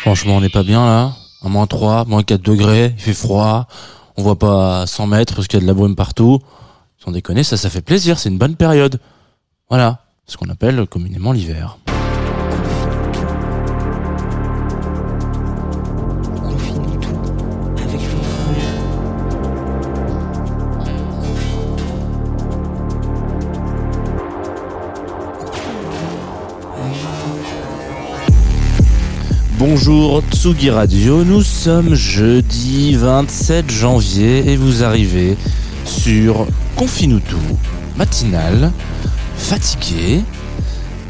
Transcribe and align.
Franchement, 0.00 0.36
on 0.36 0.40
n'est 0.40 0.48
pas 0.48 0.62
bien 0.62 0.84
là. 0.84 1.12
À 1.44 1.48
moins 1.48 1.66
3, 1.66 2.06
moins 2.06 2.22
4 2.22 2.40
degrés, 2.40 2.94
il 2.96 3.02
fait 3.02 3.12
froid. 3.14 3.66
On 4.16 4.22
voit 4.22 4.38
pas 4.38 4.86
100 4.86 5.06
mètres 5.06 5.34
parce 5.34 5.46
qu'il 5.46 5.58
y 5.58 5.62
a 5.62 5.62
de 5.62 5.66
la 5.66 5.74
brume 5.74 5.94
partout. 5.94 6.40
Sans 6.98 7.12
déconner, 7.12 7.44
ça, 7.44 7.56
ça 7.56 7.70
fait 7.70 7.82
plaisir. 7.82 8.18
C'est 8.18 8.28
une 8.28 8.38
bonne 8.38 8.56
période. 8.56 9.00
Voilà. 9.68 9.98
Ce 10.26 10.36
qu'on 10.36 10.48
appelle 10.48 10.86
communément 10.86 11.32
l'hiver. 11.32 11.78
Bonjour 29.58 30.22
Tsugi 30.30 30.70
Radio, 30.70 31.24
nous 31.24 31.42
sommes 31.42 31.96
jeudi 31.96 32.94
27 32.94 33.68
janvier 33.68 34.52
et 34.52 34.56
vous 34.56 34.84
arrivez 34.84 35.36
sur 35.84 36.46
Confinutu, 36.76 37.34
matinale, 37.96 38.70
fatigué, 39.36 40.22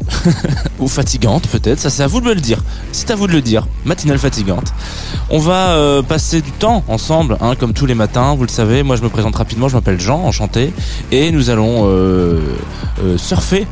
ou 0.79 0.87
fatigante 0.87 1.47
peut-être, 1.47 1.79
ça 1.79 1.89
c'est 1.91 2.03
à 2.03 2.07
vous 2.07 2.21
de 2.21 2.25
me 2.25 2.33
le 2.33 2.41
dire. 2.41 2.59
C'est 2.91 3.11
à 3.11 3.15
vous 3.15 3.27
de 3.27 3.33
le 3.33 3.41
dire, 3.41 3.67
matinale 3.85 4.17
fatigante. 4.17 4.73
On 5.29 5.39
va 5.39 5.73
euh, 5.73 6.01
passer 6.01 6.41
du 6.41 6.51
temps 6.51 6.83
ensemble, 6.87 7.37
hein, 7.41 7.55
comme 7.55 7.73
tous 7.73 7.85
les 7.85 7.95
matins, 7.95 8.35
vous 8.35 8.43
le 8.43 8.49
savez. 8.49 8.83
Moi 8.83 8.95
je 8.95 9.03
me 9.03 9.09
présente 9.09 9.35
rapidement, 9.35 9.69
je 9.69 9.75
m'appelle 9.75 9.99
Jean, 9.99 10.23
enchanté, 10.23 10.73
et 11.11 11.31
nous 11.31 11.49
allons 11.49 11.83
euh, 11.85 12.39
euh, 13.03 13.17
surfer 13.17 13.67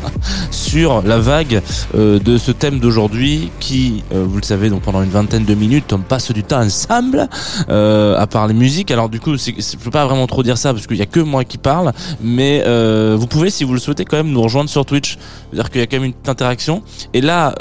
sur 0.68 1.00
la 1.02 1.18
vague 1.18 1.62
euh, 1.94 2.18
de 2.18 2.36
ce 2.36 2.50
thème 2.50 2.78
d'aujourd'hui 2.78 3.50
qui, 3.58 4.02
euh, 4.12 4.24
vous 4.28 4.36
le 4.36 4.42
savez, 4.42 4.68
donc 4.68 4.82
pendant 4.82 5.02
une 5.02 5.08
vingtaine 5.08 5.46
de 5.46 5.54
minutes, 5.54 5.92
on 5.94 5.98
passe 6.00 6.30
du 6.30 6.42
temps 6.44 6.60
ensemble 6.60 7.26
euh, 7.70 8.18
à 8.18 8.26
parler 8.26 8.52
musique. 8.52 8.90
Alors 8.90 9.08
du 9.08 9.18
coup, 9.18 9.38
c'est, 9.38 9.54
c'est- 9.60 9.78
je 9.78 9.84
peux 9.84 9.90
pas 9.90 10.04
vraiment 10.04 10.26
trop 10.26 10.42
dire 10.42 10.58
ça 10.58 10.74
parce 10.74 10.86
qu'il 10.86 10.98
y 10.98 11.02
a 11.02 11.06
que 11.06 11.20
moi 11.20 11.44
qui 11.44 11.56
parle, 11.56 11.92
mais 12.20 12.62
euh, 12.66 13.16
vous 13.18 13.26
pouvez, 13.26 13.48
si 13.48 13.64
vous 13.64 13.72
le 13.72 13.78
souhaitez, 13.80 14.04
quand 14.04 14.18
même 14.18 14.30
nous 14.30 14.42
rejoindre 14.42 14.68
sur 14.68 14.84
Twitch. 14.84 15.16
C'est-à-dire 15.50 15.70
qu'il 15.70 15.80
y 15.80 15.84
a 15.84 15.86
quand 15.86 15.96
même 15.96 16.04
une 16.04 16.12
petite 16.12 16.28
interaction. 16.28 16.82
Et 17.14 17.22
là, 17.22 17.54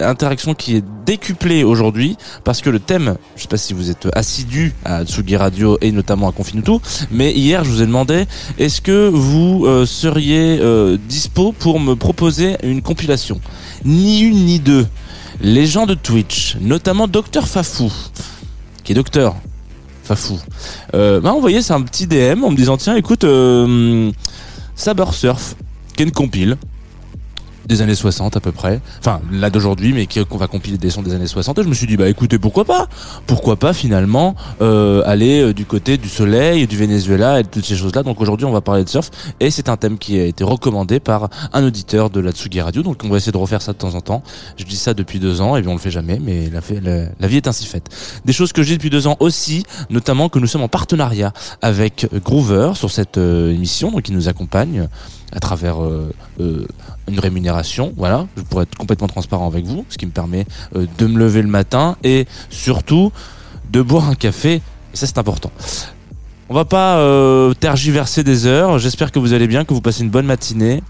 interaction 0.00 0.54
qui 0.54 0.76
est 0.76 0.84
décuplée 1.04 1.64
aujourd'hui 1.64 2.16
parce 2.44 2.60
que 2.62 2.70
le 2.70 2.78
thème, 2.78 3.16
je 3.36 3.42
sais 3.42 3.48
pas 3.48 3.56
si 3.56 3.74
vous 3.74 3.90
êtes 3.90 4.06
assidu 4.14 4.72
à 4.84 5.04
Tsugi 5.04 5.36
Radio 5.36 5.76
et 5.80 5.90
notamment 5.90 6.28
à 6.28 6.32
Confinutu, 6.32 6.72
mais 7.10 7.32
hier 7.32 7.64
je 7.64 7.70
vous 7.70 7.82
ai 7.82 7.86
demandé 7.86 8.24
est-ce 8.58 8.80
que 8.80 9.08
vous 9.12 9.66
seriez 9.86 10.60
dispo 11.08 11.52
pour 11.52 11.80
me 11.80 11.94
proposer 11.94 12.43
une 12.62 12.82
compilation 12.82 13.40
Ni 13.84 14.20
une 14.20 14.44
ni 14.44 14.58
deux. 14.58 14.86
Les 15.40 15.66
gens 15.66 15.86
de 15.86 15.94
Twitch, 15.94 16.56
notamment 16.60 17.08
Docteur 17.08 17.48
Fafou, 17.48 17.92
qui 18.84 18.92
est 18.92 18.94
docteur 18.94 19.34
Fafou, 20.04 20.38
euh, 20.94 21.20
m'a 21.20 21.32
envoyé 21.32 21.60
un 21.70 21.82
petit 21.82 22.06
DM 22.06 22.44
en 22.44 22.50
me 22.50 22.56
disant 22.56 22.76
tiens 22.76 22.94
écoute 22.94 23.24
euh, 23.24 24.12
Surf, 24.76 25.56
qui 25.96 26.02
une 26.02 26.12
compile 26.12 26.56
des 27.66 27.82
années 27.82 27.94
60 27.94 28.36
à 28.36 28.40
peu 28.40 28.52
près, 28.52 28.80
enfin 28.98 29.20
là 29.30 29.50
d'aujourd'hui, 29.50 29.92
mais 29.92 30.06
qu'on 30.06 30.36
va 30.36 30.46
compiler 30.46 30.78
des 30.78 30.90
sons 30.90 31.02
des 31.02 31.14
années 31.14 31.26
60. 31.26 31.58
Et 31.58 31.62
je 31.62 31.68
me 31.68 31.74
suis 31.74 31.86
dit 31.86 31.96
bah 31.96 32.08
écoutez 32.08 32.38
pourquoi 32.38 32.64
pas, 32.64 32.88
pourquoi 33.26 33.56
pas 33.56 33.72
finalement 33.72 34.34
euh, 34.60 35.02
aller 35.06 35.42
euh, 35.42 35.54
du 35.54 35.64
côté 35.64 35.96
du 35.96 36.08
soleil, 36.08 36.66
du 36.66 36.76
Venezuela 36.76 37.40
et 37.40 37.42
de 37.42 37.48
toutes 37.48 37.64
ces 37.64 37.76
choses-là. 37.76 38.02
Donc 38.02 38.20
aujourd'hui 38.20 38.46
on 38.46 38.52
va 38.52 38.60
parler 38.60 38.84
de 38.84 38.88
surf 38.88 39.10
et 39.40 39.50
c'est 39.50 39.68
un 39.68 39.76
thème 39.76 39.98
qui 39.98 40.18
a 40.18 40.24
été 40.24 40.44
recommandé 40.44 41.00
par 41.00 41.28
un 41.52 41.64
auditeur 41.64 42.10
de 42.10 42.20
la 42.20 42.32
Tsugi 42.32 42.60
Radio. 42.60 42.82
Donc 42.82 43.02
on 43.04 43.08
va 43.08 43.16
essayer 43.16 43.32
de 43.32 43.38
refaire 43.38 43.62
ça 43.62 43.72
de 43.72 43.78
temps 43.78 43.94
en 43.94 44.00
temps. 44.00 44.22
Je 44.56 44.64
dis 44.64 44.76
ça 44.76 44.94
depuis 44.94 45.18
deux 45.18 45.40
ans 45.40 45.56
et 45.56 45.62
bien 45.62 45.70
on 45.70 45.74
le 45.74 45.80
fait 45.80 45.90
jamais, 45.90 46.18
mais 46.20 46.50
la, 46.50 47.28
vie 47.28 47.36
est 47.36 47.48
ainsi 47.48 47.66
faite. 47.66 47.88
Des 48.24 48.32
choses 48.32 48.52
que 48.52 48.60
dis 48.64 48.74
depuis 48.74 48.90
deux 48.90 49.06
ans 49.06 49.16
aussi, 49.20 49.64
notamment 49.90 50.28
que 50.28 50.38
nous 50.38 50.46
sommes 50.46 50.62
en 50.62 50.68
partenariat 50.68 51.32
avec 51.62 52.08
Groover 52.24 52.72
sur 52.74 52.90
cette 52.90 53.18
euh, 53.18 53.52
émission, 53.52 53.90
donc 53.90 54.02
qui 54.02 54.12
nous 54.12 54.28
accompagne 54.28 54.88
à 55.32 55.40
travers 55.40 55.82
euh, 55.82 56.12
une 57.08 57.18
rémunération, 57.18 57.53
voilà, 57.96 58.26
je 58.36 58.42
pourrais 58.42 58.64
être 58.64 58.76
complètement 58.76 59.08
transparent 59.08 59.46
avec 59.46 59.64
vous, 59.64 59.84
ce 59.88 59.98
qui 59.98 60.06
me 60.06 60.10
permet 60.10 60.46
euh, 60.74 60.86
de 60.98 61.06
me 61.06 61.18
lever 61.18 61.42
le 61.42 61.48
matin 61.48 61.96
et 62.02 62.26
surtout 62.50 63.12
de 63.70 63.82
boire 63.82 64.08
un 64.08 64.14
café, 64.14 64.54
et 64.92 64.96
ça 64.96 65.06
c'est 65.06 65.18
important. 65.18 65.50
On 66.48 66.54
va 66.54 66.64
pas 66.64 66.98
euh, 66.98 67.54
tergiverser 67.54 68.22
des 68.22 68.46
heures, 68.46 68.78
j'espère 68.78 69.12
que 69.12 69.18
vous 69.18 69.32
allez 69.32 69.46
bien, 69.46 69.64
que 69.64 69.72
vous 69.72 69.80
passez 69.80 70.02
une 70.02 70.10
bonne 70.10 70.26
matinée. 70.26 70.82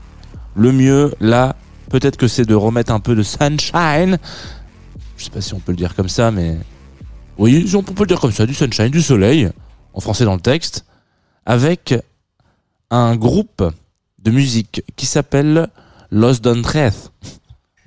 Le 0.57 0.73
mieux, 0.73 1.15
là, 1.21 1.57
peut-être 1.91 2.17
que 2.17 2.29
c'est 2.29 2.45
de 2.45 2.55
remettre 2.55 2.93
un 2.93 3.01
peu 3.01 3.15
de 3.15 3.23
sunshine. 3.23 4.19
Je 5.17 5.25
sais 5.25 5.31
pas 5.31 5.41
si 5.41 5.55
on 5.55 5.61
peut 5.61 5.73
le 5.73 5.77
dire 5.77 5.95
comme 5.95 6.09
ça, 6.09 6.31
mais... 6.31 6.59
Oui, 7.39 7.71
on 7.75 7.83
peut 7.83 8.05
le 8.05 8.09
dire 8.09 8.21
comme 8.21 8.33
ça, 8.33 8.47
du 8.47 8.55
sunshine, 8.55 8.89
du 8.89 9.03
soleil, 9.03 9.49
en 9.93 10.01
français 10.01 10.25
dans 10.25 10.35
le 10.35 10.41
texte, 10.41 10.85
avec 11.47 11.95
un 12.91 13.17
groupe 13.17 13.63
de 14.23 14.31
musique 14.31 14.83
qui 14.97 15.07
s'appelle 15.07 15.69
Los 16.15 16.35
Dantres. 16.35 17.11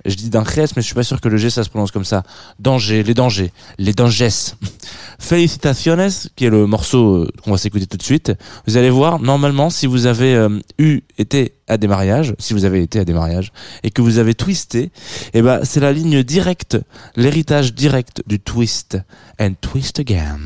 Je 0.04 0.14
dis 0.14 0.28
Dantres, 0.28 0.58
mais 0.76 0.82
je 0.82 0.86
suis 0.86 0.94
pas 0.94 1.02
sûr 1.02 1.18
que 1.18 1.28
le 1.28 1.38
G 1.38 1.48
ça 1.48 1.64
se 1.64 1.70
prononce 1.70 1.90
comme 1.90 2.04
ça. 2.04 2.24
Danger, 2.58 3.02
les 3.02 3.14
dangers, 3.14 3.52
les 3.78 3.94
dangers. 3.94 4.52
Felicitaciones, 5.18 6.10
qui 6.36 6.44
est 6.44 6.50
le 6.50 6.66
morceau 6.66 7.24
euh, 7.24 7.28
qu'on 7.42 7.52
va 7.52 7.56
s'écouter 7.56 7.86
tout 7.86 7.96
de 7.96 8.02
suite. 8.02 8.34
Vous 8.66 8.76
allez 8.76 8.90
voir, 8.90 9.18
normalement, 9.18 9.70
si 9.70 9.86
vous 9.86 10.04
avez 10.04 10.34
euh, 10.34 10.60
eu 10.78 11.00
été 11.16 11.54
à 11.68 11.78
des 11.78 11.88
mariages, 11.88 12.34
si 12.38 12.52
vous 12.52 12.66
avez 12.66 12.82
été 12.82 12.98
à 13.00 13.06
des 13.06 13.14
mariages 13.14 13.50
et 13.82 13.90
que 13.90 14.02
vous 14.02 14.18
avez 14.18 14.34
twisté, 14.34 14.92
eh 15.32 15.40
ben 15.40 15.60
c'est 15.64 15.80
la 15.80 15.92
ligne 15.92 16.22
directe, 16.22 16.76
l'héritage 17.16 17.72
direct 17.72 18.22
du 18.26 18.40
twist 18.40 18.98
and 19.40 19.54
twist 19.62 20.00
again. 20.00 20.38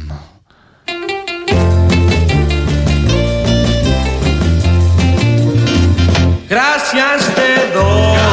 Gracias 6.53 7.35
te 7.35 7.71
doy, 7.73 8.32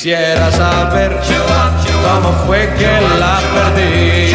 Quisiera 0.00 0.46
saber 0.52 1.10
cómo 2.04 2.30
fue 2.46 2.72
que 2.78 3.00
la 3.18 3.40
perdí. 3.52 4.30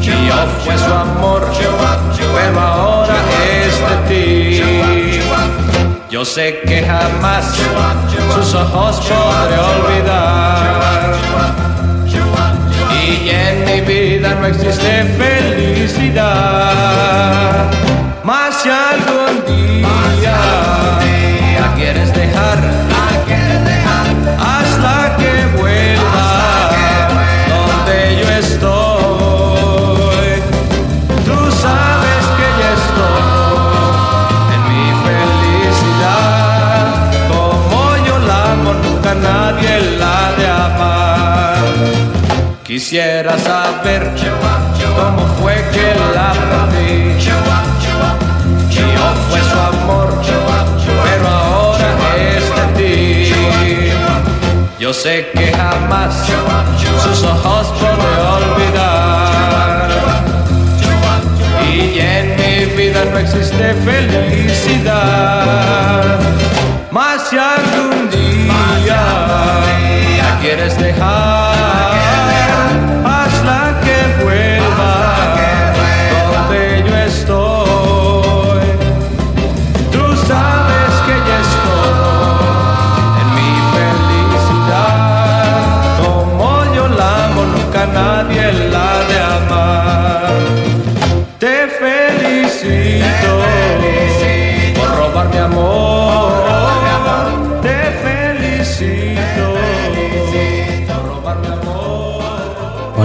Y 0.00 0.04
yo 0.26 0.38
fue 0.64 0.78
su 0.78 0.94
amor, 0.94 1.42
pero 2.34 2.58
ahora 2.58 3.16
es 3.44 3.74
de 3.86 3.96
ti. 4.08 5.20
Yo 6.08 6.24
sé 6.24 6.62
que 6.66 6.82
jamás 6.86 7.54
sus 8.34 8.54
ojos 8.54 8.96
podré 9.00 9.58
olvidar. 9.58 11.12
Y 13.06 13.28
en 13.28 13.56
mi 13.66 13.82
vida 13.82 14.34
no 14.40 14.46
existe 14.46 15.04
felicidad. 15.18 16.24
Mas 18.22 18.54
si 18.62 18.70
algún 18.70 19.43
Quisiera 42.74 43.38
saber 43.38 44.02
cómo 44.96 45.22
fue 45.40 45.54
que 45.70 45.94
la 46.12 46.32
perdí. 46.32 47.22
Yo 47.22 47.36
fue 49.30 49.40
su 49.40 49.56
amor, 49.56 50.08
pero 51.04 51.28
ahora 51.28 51.88
es 52.18 52.44
de 52.56 52.64
ti. 52.76 52.90
Yo 54.80 54.90
sé 54.92 55.30
que 55.36 55.52
jamás 55.52 56.26
sus 57.04 57.22
ojos 57.22 57.64
podré 57.78 58.14
olvidar. 58.38 59.88
Y 61.72 62.00
en 62.00 62.24
mi 62.36 62.54
vida 62.74 63.00
no 63.04 63.18
existe 63.18 63.66
felicidad. 63.84 64.98
Mas 66.90 67.28
si 67.30 67.38
algún 67.38 68.10
día 68.10 69.00
quieres 70.42 70.76
dejar, 70.76 71.33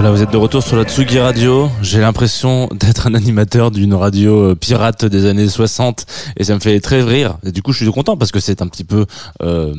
Voilà, 0.00 0.16
vous 0.16 0.22
êtes 0.22 0.30
de 0.30 0.38
retour 0.38 0.62
sur 0.62 0.76
la 0.76 0.84
Tsugi 0.84 1.18
Radio. 1.18 1.70
J'ai 1.82 2.00
l'impression 2.00 2.68
d'être 2.68 3.06
un 3.06 3.12
animateur 3.12 3.70
d'une 3.70 3.92
radio 3.92 4.52
euh, 4.52 4.54
pirate 4.54 5.04
des 5.04 5.26
années 5.26 5.46
60 5.46 6.06
et 6.38 6.44
ça 6.44 6.54
me 6.54 6.58
fait 6.58 6.80
très 6.80 7.02
rire. 7.02 7.36
Et 7.44 7.52
du 7.52 7.60
coup, 7.60 7.74
je 7.74 7.84
suis 7.84 7.92
content 7.92 8.16
parce 8.16 8.32
que 8.32 8.40
c'est 8.40 8.62
un 8.62 8.66
petit 8.66 8.84
peu 8.84 9.04
euh, 9.42 9.74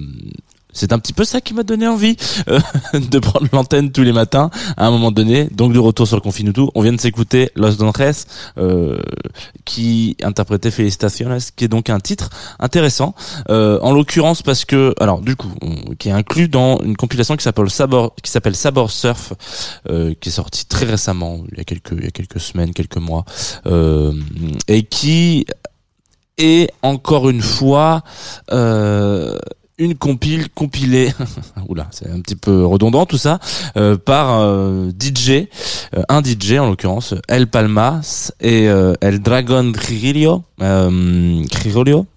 c'est 0.74 0.94
un 0.94 1.00
petit 1.00 1.14
peu 1.14 1.24
ça 1.24 1.42
qui 1.42 1.54
m'a 1.54 1.64
donné 1.64 1.88
envie 1.88 2.16
euh, 2.48 2.60
de 3.00 3.20
prendre 3.20 3.48
l'antenne 3.52 3.92
tous 3.92 4.04
les 4.04 4.14
matins 4.14 4.50
à 4.78 4.88
un 4.88 4.92
moment 4.92 5.12
donné. 5.12 5.48
Donc 5.52 5.74
de 5.74 5.80
retour 5.80 6.08
sur 6.08 6.16
le 6.16 6.22
Confinutu, 6.22 6.62
on 6.76 6.82
vient 6.82 6.94
de 6.94 7.00
s'écouter 7.00 7.52
Los 7.56 7.76
Donres 7.76 7.94
euh, 8.58 9.00
qui 9.66 10.16
interprétait 10.24 10.72
Felicitaciones, 10.72 11.40
qui 11.56 11.66
est 11.66 11.68
donc 11.68 11.90
un 11.90 12.00
titre 12.00 12.30
intéressant. 12.60 13.16
Euh, 13.50 13.80
en 13.82 13.94
l'occurrence 13.94 14.42
parce 14.42 14.66
que, 14.66 14.94
alors 15.00 15.22
du 15.22 15.36
coup, 15.36 15.52
qui 16.00 16.10
est 16.10 16.14
inclus 16.14 16.48
dans 16.48 16.80
une 16.82 16.96
compilation 16.96 17.36
qui 17.36 17.44
s'appelle 17.44 17.70
Sabor, 17.70 18.16
qui 18.22 18.32
s'appelle 18.32 18.56
Sabor 18.56 18.92
Surf, 18.92 19.34
euh, 19.90 20.14
qui 20.20 20.30
est 20.30 20.32
sortie 20.32 20.66
très 20.66 20.86
récemment, 20.86 21.42
il 21.52 21.58
y 21.58 21.62
a 21.62 21.64
quelques, 21.64 21.92
il 21.92 22.04
y 22.04 22.08
a 22.08 22.12
quelques 22.12 22.40
semaines, 22.40 22.74
quelques 22.74 22.98
mois, 22.98 23.26
et 24.68 24.84
qui 24.84 25.46
est 26.38 26.72
encore 26.82 27.30
une 27.30 27.42
fois 27.42 28.04
une 29.82 29.96
compile 29.96 30.48
compilée, 30.50 31.12
oula, 31.68 31.88
c'est 31.92 32.10
un 32.10 32.22
petit 32.22 32.36
peu 32.36 32.64
redondant 32.64 33.08
tout 33.08 33.18
ça, 33.18 33.40
euh, 33.78 33.98
par 33.98 34.40
euh, 34.40 34.92
DJ, 34.92 35.48
euh, 35.96 36.04
un 36.08 36.22
DJ 36.24 36.54
en 36.60 36.70
l'occurrence, 36.70 37.16
El 37.28 37.48
Palmas 37.48 38.32
et 38.40 38.70
euh, 38.70 38.94
El 39.02 39.22
Dragon 39.22 39.72
Criollo, 39.72 40.44
euh, 40.62 41.44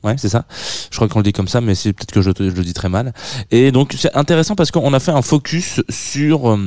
ouais 0.04 0.14
c'est 0.18 0.28
ça. 0.28 0.44
Je 0.90 0.96
crois 0.96 1.08
qu'on 1.08 1.20
le 1.20 1.24
dit 1.24 1.32
comme 1.32 1.48
ça, 1.48 1.62
mais 1.62 1.74
c'est 1.74 1.94
peut-être 1.94 2.12
que 2.12 2.20
je, 2.20 2.28
le 2.28 2.64
dis 2.64 2.74
très 2.74 2.90
mal. 2.90 3.14
Et 3.50 3.72
donc 3.72 3.94
c'est 3.98 4.14
intéressant 4.14 4.54
parce 4.56 4.70
qu'on 4.70 4.92
a 4.92 5.00
fait 5.00 5.12
un 5.12 5.22
focus 5.22 5.80
sur 5.88 6.58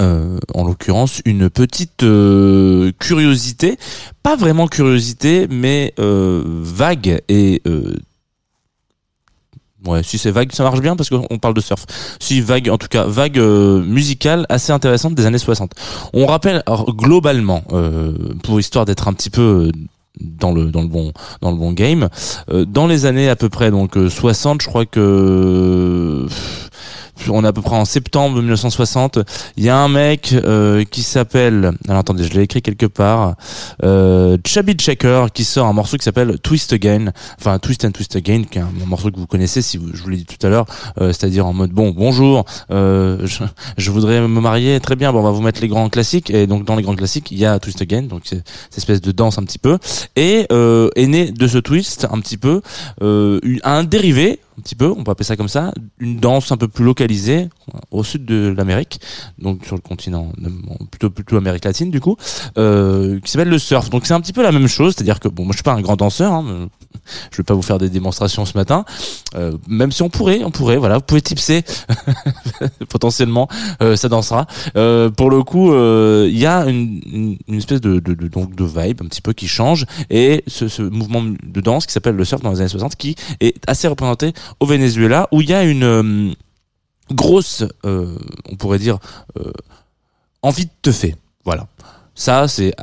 euh, 0.00 0.38
en 0.54 0.64
l'occurrence 0.64 1.22
une 1.24 1.50
petite 1.50 2.04
curiosité, 2.98 3.78
pas 4.24 4.34
vraiment 4.34 4.66
curiosité, 4.66 5.46
mais 5.48 5.94
vague 5.96 7.22
et 7.28 7.62
ouais, 9.86 10.02
si 10.02 10.18
c'est 10.18 10.30
vague, 10.30 10.52
ça 10.52 10.62
marche 10.62 10.80
bien 10.80 10.96
parce 10.96 11.08
qu'on 11.08 11.38
parle 11.38 11.54
de 11.54 11.60
surf. 11.60 11.84
Si 12.20 12.40
vague, 12.40 12.68
en 12.68 12.78
tout 12.78 12.88
cas 12.88 13.04
vague 13.04 13.38
euh, 13.38 13.82
musicale 13.82 14.46
assez 14.48 14.72
intéressante 14.72 15.14
des 15.14 15.26
années 15.26 15.38
60. 15.38 15.72
On 16.12 16.26
rappelle 16.26 16.62
alors, 16.66 16.94
globalement, 16.94 17.62
euh, 17.72 18.12
pour 18.42 18.60
histoire 18.60 18.84
d'être 18.84 19.08
un 19.08 19.12
petit 19.12 19.30
peu 19.30 19.68
euh, 19.68 19.72
dans 20.20 20.52
le 20.52 20.66
dans 20.66 20.82
le 20.82 20.88
bon 20.88 21.12
dans 21.40 21.50
le 21.50 21.56
bon 21.56 21.72
game 21.72 22.08
euh, 22.52 22.64
dans 22.64 22.86
les 22.86 23.04
années 23.04 23.28
à 23.28 23.34
peu 23.34 23.48
près 23.48 23.72
donc 23.72 23.96
euh, 23.96 24.08
60 24.08 24.62
je 24.62 24.68
crois 24.68 24.86
que 24.86 26.26
on 27.28 27.44
est 27.44 27.48
à 27.48 27.52
peu 27.52 27.62
près 27.62 27.76
en 27.76 27.84
septembre 27.84 28.36
1960. 28.38 29.18
Il 29.56 29.64
y 29.64 29.68
a 29.68 29.76
un 29.76 29.88
mec 29.88 30.32
euh, 30.32 30.84
qui 30.84 31.02
s'appelle, 31.02 31.72
alors 31.88 32.00
attendez, 32.00 32.24
je 32.24 32.32
l'ai 32.32 32.42
écrit 32.42 32.62
quelque 32.62 32.86
part, 32.86 33.34
euh, 33.82 34.36
Chubby 34.46 34.74
Checker, 34.74 35.26
qui 35.32 35.44
sort 35.44 35.66
un 35.66 35.72
morceau 35.72 35.96
qui 35.96 36.04
s'appelle 36.04 36.38
Twist 36.40 36.72
Again, 36.72 37.12
enfin 37.38 37.58
Twist 37.58 37.84
and 37.84 37.92
Twist 37.92 38.16
Again, 38.16 38.44
qui 38.50 38.58
est 38.58 38.62
un, 38.62 38.70
morceau 38.86 39.10
que 39.10 39.18
vous 39.18 39.26
connaissez, 39.26 39.62
si 39.62 39.76
vous, 39.76 39.88
je 39.94 40.02
vous 40.02 40.08
l'ai 40.08 40.16
dit 40.18 40.26
tout 40.26 40.46
à 40.46 40.50
l'heure, 40.50 40.66
euh, 41.00 41.08
c'est-à-dire 41.08 41.46
en 41.46 41.52
mode 41.52 41.70
bon, 41.70 41.90
bonjour, 41.90 42.44
euh, 42.70 43.18
je, 43.24 43.44
je 43.78 43.90
voudrais 43.90 44.20
me 44.20 44.40
marier, 44.40 44.80
très 44.80 44.96
bien, 44.96 45.12
bon, 45.12 45.20
on 45.20 45.22
va 45.22 45.30
vous 45.30 45.42
mettre 45.42 45.60
les 45.60 45.68
grands 45.68 45.88
classiques, 45.88 46.30
et 46.30 46.46
donc 46.46 46.64
dans 46.64 46.76
les 46.76 46.82
grands 46.82 46.96
classiques, 46.96 47.30
il 47.30 47.38
y 47.38 47.46
a 47.46 47.58
Twist 47.58 47.80
Again, 47.80 48.02
donc 48.02 48.22
c'est 48.24 48.42
cette 48.70 48.78
espèce 48.78 49.00
de 49.00 49.12
danse 49.12 49.38
un 49.38 49.44
petit 49.44 49.58
peu, 49.58 49.78
et 50.16 50.46
euh, 50.52 50.88
est 50.96 51.06
né 51.06 51.30
de 51.30 51.46
ce 51.46 51.58
twist 51.58 52.06
un 52.10 52.20
petit 52.20 52.36
peu 52.36 52.60
euh, 53.02 53.40
un 53.64 53.84
dérivé 53.84 54.40
un 54.58 54.62
petit 54.62 54.74
peu, 54.74 54.92
on 54.96 55.04
peut 55.04 55.10
appeler 55.10 55.24
ça 55.24 55.36
comme 55.36 55.48
ça, 55.48 55.72
une 55.98 56.18
danse 56.18 56.52
un 56.52 56.56
peu 56.56 56.68
plus 56.68 56.84
localisée 56.84 57.48
au 57.90 58.04
sud 58.04 58.24
de 58.24 58.54
l'Amérique, 58.56 59.00
donc 59.38 59.64
sur 59.64 59.76
le 59.76 59.80
continent 59.80 60.32
euh, 60.44 60.50
plutôt 60.90 61.10
plutôt 61.10 61.36
Amérique 61.36 61.64
latine 61.64 61.90
du 61.90 62.00
coup, 62.00 62.16
euh, 62.58 63.20
qui 63.20 63.30
s'appelle 63.30 63.48
le 63.48 63.58
surf. 63.58 63.90
Donc 63.90 64.06
c'est 64.06 64.14
un 64.14 64.20
petit 64.20 64.32
peu 64.32 64.42
la 64.42 64.52
même 64.52 64.68
chose, 64.68 64.94
c'est-à-dire 64.94 65.20
que 65.20 65.28
bon, 65.28 65.44
moi 65.44 65.52
je 65.52 65.56
suis 65.56 65.64
pas 65.64 65.72
un 65.72 65.80
grand 65.80 65.96
danseur, 65.96 66.32
hein, 66.32 66.68
je 67.30 67.36
vais 67.38 67.42
pas 67.42 67.54
vous 67.54 67.62
faire 67.62 67.78
des 67.78 67.88
démonstrations 67.88 68.44
ce 68.44 68.56
matin, 68.56 68.84
euh, 69.34 69.56
même 69.68 69.92
si 69.92 70.02
on 70.02 70.10
pourrait, 70.10 70.42
on 70.44 70.50
pourrait, 70.50 70.76
voilà, 70.76 70.96
vous 70.96 71.04
pouvez 71.04 71.22
tipser 71.22 71.64
potentiellement, 72.88 73.48
euh, 73.82 73.96
ça 73.96 74.08
dansera. 74.08 74.46
Euh, 74.76 75.10
pour 75.10 75.30
le 75.30 75.42
coup, 75.42 75.72
il 75.74 76.38
y 76.38 76.46
a 76.46 76.66
une, 76.66 77.38
espèce 77.48 77.80
de, 77.80 77.98
donc 77.98 78.54
de 78.54 78.64
vibe 78.64 79.02
un 79.02 79.06
petit 79.06 79.20
peu 79.20 79.32
qui 79.32 79.48
change 79.48 79.86
et 80.10 80.44
ce, 80.46 80.82
mouvement 80.82 81.22
de 81.22 81.60
danse 81.60 81.86
qui 81.86 81.92
s'appelle 81.92 82.16
le 82.16 82.24
surf 82.24 82.42
dans 82.42 82.50
les 82.50 82.60
années 82.60 82.68
60 82.68 82.96
qui 82.96 83.16
est 83.40 83.54
assez 83.66 83.88
représenté 83.88 84.32
au 84.60 84.66
Venezuela 84.66 85.28
où 85.32 85.40
il 85.40 85.48
y 85.48 85.54
a 85.54 85.64
une 85.64 86.34
grosse, 87.10 87.64
on 87.84 88.56
pourrait 88.58 88.78
dire, 88.78 88.98
envie 90.42 90.66
de 90.66 90.70
te 90.82 90.92
faire. 90.92 91.14
Voilà. 91.44 91.66
Ça, 92.14 92.48
c'est 92.48 92.74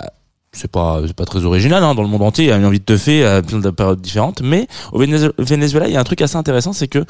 c'est 0.53 0.69
pas 0.69 1.01
c'est 1.07 1.15
pas 1.15 1.25
très 1.25 1.45
original 1.45 1.83
hein. 1.83 1.95
dans 1.95 2.01
le 2.01 2.09
monde 2.09 2.23
entier 2.23 2.45
il 2.45 2.47
y 2.49 2.51
a 2.51 2.57
une 2.57 2.65
envie 2.65 2.79
de 2.79 2.85
te 2.85 2.97
faire 2.97 3.37
à 3.37 3.41
plein 3.41 3.59
de 3.59 3.69
périodes 3.69 4.01
différentes. 4.01 4.41
Mais 4.41 4.67
au 4.91 4.99
Venezu- 5.01 5.31
Venezuela 5.37 5.87
il 5.87 5.93
y 5.93 5.97
a 5.97 5.99
un 5.99 6.03
truc 6.03 6.21
assez 6.21 6.35
intéressant 6.35 6.73
c'est 6.73 6.87
que 6.89 7.05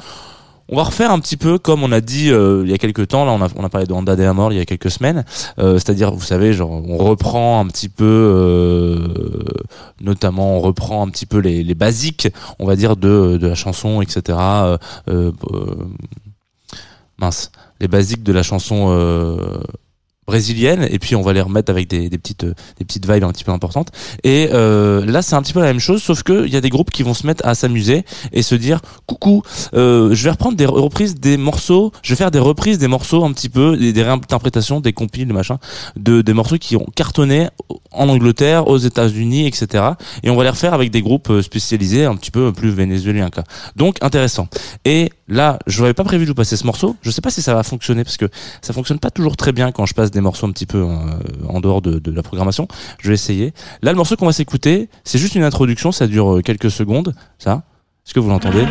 on 0.68 0.76
va 0.76 0.84
refaire 0.84 1.10
un 1.10 1.18
petit 1.18 1.36
peu 1.36 1.58
comme 1.58 1.82
on 1.82 1.90
a 1.90 2.00
dit 2.00 2.30
euh, 2.30 2.62
il 2.64 2.70
y 2.70 2.72
a 2.74 2.78
quelques 2.78 3.08
temps. 3.08 3.24
Là 3.24 3.32
on 3.32 3.42
a 3.42 3.48
on 3.56 3.64
a 3.64 3.68
parlé 3.68 3.86
de 3.86 3.92
Honda 3.92 4.14
de 4.14 4.22
la 4.22 4.32
mort 4.32 4.52
il 4.52 4.58
y 4.58 4.60
a 4.60 4.64
quelques 4.64 4.92
semaines. 4.92 5.24
Euh, 5.58 5.74
c'est-à-dire 5.74 6.12
vous 6.12 6.22
savez 6.22 6.52
genre 6.52 6.70
on 6.70 6.96
reprend 6.98 7.58
un 7.60 7.66
petit 7.66 7.88
peu 7.88 8.04
euh, 8.04 9.08
notamment 10.00 10.56
on 10.56 10.60
reprend 10.60 11.04
un 11.04 11.10
petit 11.10 11.26
peu 11.26 11.38
les, 11.38 11.64
les 11.64 11.74
basiques 11.74 12.28
on 12.60 12.64
va 12.64 12.76
dire 12.76 12.96
de 12.96 13.38
de 13.38 13.46
la 13.48 13.56
chanson 13.56 14.02
etc 14.02 14.38
euh, 14.38 14.78
euh, 15.08 15.32
mince. 17.18 17.50
Les 17.80 17.88
basiques 17.88 18.22
de 18.22 18.32
la 18.32 18.44
chanson 18.44 18.86
euh, 18.90 19.58
brésiliennes 20.32 20.88
et 20.90 20.98
puis 20.98 21.14
on 21.14 21.20
va 21.20 21.34
les 21.34 21.42
remettre 21.42 21.70
avec 21.70 21.88
des, 21.88 22.08
petites 22.08 22.44
euh, 22.44 22.54
des 22.78 22.86
petites 22.86 23.06
vibes 23.06 23.24
un 23.24 23.32
petit 23.32 23.44
peu 23.44 23.52
importantes. 23.52 23.88
Et 24.24 24.48
euh, 24.52 25.04
là 25.04 25.20
c'est 25.20 25.34
un 25.34 25.42
petit 25.42 25.52
peu 25.52 25.60
la 25.60 25.66
même 25.66 25.78
chose, 25.78 26.02
sauf 26.02 26.22
que 26.22 26.46
il 26.46 26.52
y 26.52 26.56
a 26.56 26.62
des 26.62 26.70
groupes 26.70 26.90
qui 26.90 27.02
vont 27.02 27.12
se 27.12 27.26
mettre 27.26 27.46
à 27.46 27.54
s'amuser 27.54 28.04
et 28.32 28.40
se 28.40 28.54
dire 28.54 28.80
coucou, 29.06 29.42
euh, 29.74 30.14
je 30.14 30.24
vais 30.24 30.30
reprendre 30.30 30.56
des 30.56 30.64
reprises 30.64 31.16
des 31.16 31.36
morceaux, 31.36 31.92
je 32.02 32.12
vais 32.12 32.16
faire 32.16 32.30
des 32.30 32.38
reprises 32.38 32.78
des 32.78 32.88
morceaux 32.88 33.24
un 33.26 33.32
petit 33.32 33.50
peu, 33.50 33.76
des, 33.76 33.92
des 33.92 34.02
réinterprétations, 34.02 34.80
des 34.80 34.94
compiles, 34.94 35.26
des 35.26 35.34
machins, 35.34 35.58
de 35.96 36.22
des 36.22 36.32
morceaux 36.32 36.56
qui 36.56 36.76
ont 36.76 36.86
cartonné 36.96 37.48
en 37.90 38.08
Angleterre, 38.08 38.68
aux 38.68 38.78
États-Unis, 38.78 39.46
etc. 39.46 39.84
Et 40.22 40.30
on 40.30 40.36
va 40.36 40.44
les 40.44 40.50
refaire 40.50 40.72
avec 40.72 40.90
des 40.90 41.02
groupes 41.02 41.30
spécialisés 41.42 42.06
un 42.06 42.16
petit 42.16 42.30
peu 42.30 42.52
plus 42.52 42.70
vénézuéliens. 42.70 43.28
Quoi. 43.28 43.44
Donc 43.76 43.98
intéressant. 44.00 44.48
Et 44.86 45.10
là, 45.28 45.58
je 45.66 45.82
n'avais 45.82 45.92
pas 45.92 46.04
prévu 46.04 46.24
de 46.24 46.30
vous 46.30 46.34
passer 46.34 46.56
ce 46.56 46.64
morceau. 46.64 46.96
Je 47.02 47.10
sais 47.10 47.20
pas 47.20 47.30
si 47.30 47.42
ça 47.42 47.54
va 47.54 47.62
fonctionner 47.62 48.02
parce 48.04 48.16
que 48.16 48.28
ça 48.62 48.72
fonctionne 48.72 48.98
pas 48.98 49.10
toujours 49.10 49.36
très 49.36 49.52
bien 49.52 49.72
quand 49.72 49.86
je 49.86 49.94
passe 49.94 50.10
des 50.10 50.21
morceaux 50.22 50.46
un 50.46 50.52
petit 50.52 50.66
peu 50.66 50.78
euh, 50.78 50.86
en 51.48 51.60
dehors 51.60 51.82
de, 51.82 51.98
de 51.98 52.10
la 52.10 52.22
programmation. 52.22 52.68
Je 53.00 53.08
vais 53.08 53.14
essayer. 53.14 53.52
Là, 53.82 53.92
le 53.92 53.96
morceau 53.96 54.16
qu'on 54.16 54.26
va 54.26 54.32
s'écouter, 54.32 54.88
c'est 55.04 55.18
juste 55.18 55.34
une 55.34 55.44
introduction. 55.44 55.92
Ça 55.92 56.06
dure 56.06 56.36
euh, 56.36 56.40
quelques 56.40 56.70
secondes. 56.70 57.14
Ça. 57.38 57.62
Est-ce 58.06 58.14
que 58.14 58.20
vous 58.20 58.30
l'entendez? 58.30 58.64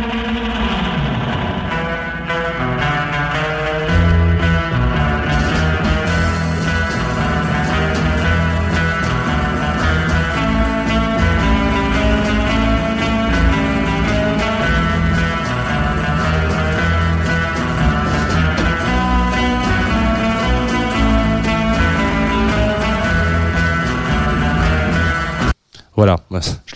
Voilà, 26.02 26.18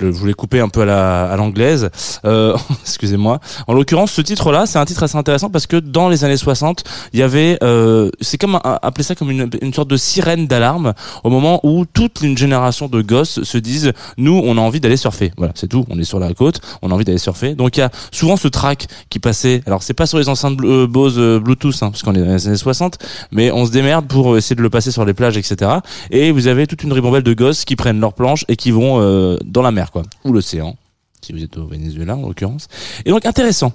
je 0.00 0.06
voulais 0.06 0.34
couper 0.34 0.60
un 0.60 0.68
peu 0.68 0.82
à 0.82 0.84
la 0.84 1.24
à 1.30 1.36
l'anglaise. 1.36 1.90
Euh, 2.24 2.56
Excusez-moi. 2.82 3.40
En 3.66 3.74
l'occurrence, 3.74 4.12
ce 4.12 4.20
titre-là, 4.20 4.66
c'est 4.66 4.78
un 4.78 4.84
titre 4.84 5.02
assez 5.02 5.16
intéressant 5.16 5.50
parce 5.50 5.66
que 5.66 5.76
dans 5.76 6.08
les 6.08 6.24
années 6.24 6.36
60, 6.36 6.84
il 7.12 7.20
y 7.20 7.22
avait, 7.22 7.58
euh, 7.62 8.10
c'est 8.20 8.38
comme 8.38 8.58
appeler 8.62 9.04
ça 9.04 9.14
comme 9.14 9.30
une, 9.30 9.50
une 9.60 9.72
sorte 9.72 9.88
de 9.88 9.96
sirène 9.96 10.46
d'alarme 10.46 10.94
au 11.24 11.30
moment 11.30 11.60
où 11.62 11.84
toute 11.84 12.20
une 12.22 12.36
génération 12.36 12.88
de 12.88 13.02
gosses 13.02 13.42
se 13.42 13.58
disent, 13.58 13.92
nous, 14.16 14.40
on 14.44 14.56
a 14.56 14.60
envie 14.60 14.80
d'aller 14.80 14.96
surfer. 14.96 15.32
Voilà, 15.36 15.52
c'est 15.54 15.68
tout. 15.68 15.84
On 15.90 15.98
est 15.98 16.04
sur 16.04 16.18
la 16.18 16.32
côte, 16.34 16.60
on 16.82 16.90
a 16.90 16.94
envie 16.94 17.04
d'aller 17.04 17.18
surfer. 17.18 17.54
Donc 17.54 17.76
il 17.76 17.80
y 17.80 17.82
a 17.82 17.90
souvent 18.10 18.36
ce 18.36 18.48
track 18.48 18.86
qui 19.10 19.18
passait. 19.18 19.62
Alors 19.66 19.82
c'est 19.82 19.94
pas 19.94 20.06
sur 20.06 20.18
les 20.18 20.28
enceintes 20.28 20.58
euh, 20.62 20.86
Bose 20.86 21.16
euh, 21.18 21.40
Bluetooth, 21.40 21.82
hein, 21.82 21.90
parce 21.90 22.02
qu'on 22.02 22.14
est 22.14 22.20
dans 22.20 22.32
les 22.32 22.46
années 22.46 22.56
60, 22.56 22.98
mais 23.32 23.50
on 23.50 23.66
se 23.66 23.70
démerde 23.70 24.06
pour 24.06 24.36
essayer 24.36 24.56
de 24.56 24.62
le 24.62 24.70
passer 24.70 24.90
sur 24.90 25.04
les 25.04 25.14
plages, 25.14 25.36
etc. 25.36 25.70
Et 26.10 26.30
vous 26.30 26.46
avez 26.46 26.66
toute 26.66 26.82
une 26.82 26.92
ribambelle 26.92 27.22
de 27.22 27.34
gosses 27.34 27.64
qui 27.64 27.76
prennent 27.76 28.00
leurs 28.00 28.14
planches 28.14 28.44
et 28.48 28.56
qui 28.56 28.70
vont 28.70 29.00
euh, 29.00 29.36
dans 29.44 29.62
la 29.62 29.70
mer, 29.70 29.85
ou 30.24 30.32
l'océan, 30.32 30.76
si 31.22 31.32
vous 31.32 31.42
êtes 31.42 31.56
au 31.56 31.66
Venezuela 31.66 32.16
en 32.16 32.22
l'occurrence. 32.22 32.68
Et 33.04 33.10
donc 33.10 33.26
intéressant. 33.26 33.72